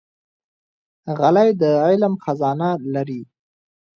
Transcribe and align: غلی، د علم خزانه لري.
غلی، 1.19 1.49
د 1.61 1.63
علم 1.85 2.13
خزانه 2.23 2.69
لري. 2.93 3.21